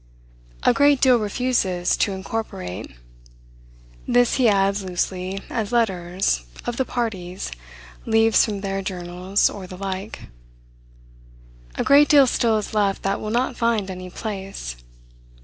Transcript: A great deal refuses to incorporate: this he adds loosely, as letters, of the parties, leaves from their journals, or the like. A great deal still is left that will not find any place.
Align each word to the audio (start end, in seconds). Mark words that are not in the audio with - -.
A 0.63 0.73
great 0.73 0.99
deal 0.99 1.17
refuses 1.19 1.95
to 1.97 2.11
incorporate: 2.11 2.95
this 4.07 4.37
he 4.37 4.49
adds 4.49 4.83
loosely, 4.83 5.43
as 5.47 5.71
letters, 5.71 6.41
of 6.65 6.77
the 6.77 6.85
parties, 6.85 7.51
leaves 8.07 8.43
from 8.43 8.61
their 8.61 8.81
journals, 8.81 9.47
or 9.47 9.67
the 9.67 9.77
like. 9.77 10.21
A 11.75 11.83
great 11.83 12.09
deal 12.09 12.25
still 12.25 12.57
is 12.57 12.73
left 12.73 13.03
that 13.03 13.21
will 13.21 13.29
not 13.29 13.55
find 13.55 13.91
any 13.91 14.09
place. 14.09 14.75